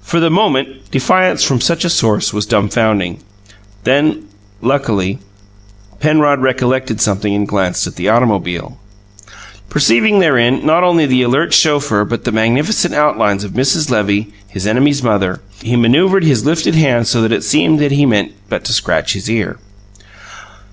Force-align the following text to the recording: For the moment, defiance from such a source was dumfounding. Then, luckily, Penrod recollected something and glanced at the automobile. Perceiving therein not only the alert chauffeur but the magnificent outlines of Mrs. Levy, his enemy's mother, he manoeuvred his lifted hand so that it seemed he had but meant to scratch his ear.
For 0.00 0.18
the 0.18 0.28
moment, 0.28 0.90
defiance 0.90 1.44
from 1.44 1.60
such 1.60 1.84
a 1.84 1.88
source 1.88 2.32
was 2.32 2.46
dumfounding. 2.48 3.18
Then, 3.84 4.24
luckily, 4.60 5.20
Penrod 6.00 6.40
recollected 6.40 7.00
something 7.00 7.32
and 7.32 7.46
glanced 7.46 7.86
at 7.86 7.94
the 7.94 8.08
automobile. 8.08 8.76
Perceiving 9.70 10.18
therein 10.18 10.66
not 10.66 10.82
only 10.82 11.06
the 11.06 11.22
alert 11.22 11.54
chauffeur 11.54 12.04
but 12.04 12.24
the 12.24 12.32
magnificent 12.32 12.92
outlines 12.92 13.44
of 13.44 13.52
Mrs. 13.52 13.88
Levy, 13.88 14.32
his 14.48 14.66
enemy's 14.66 15.00
mother, 15.04 15.40
he 15.62 15.76
manoeuvred 15.76 16.24
his 16.24 16.44
lifted 16.44 16.74
hand 16.74 17.06
so 17.06 17.22
that 17.22 17.30
it 17.30 17.44
seemed 17.44 17.78
he 17.80 18.00
had 18.02 18.10
but 18.10 18.50
meant 18.56 18.64
to 18.64 18.72
scratch 18.72 19.12
his 19.12 19.30
ear. 19.30 19.58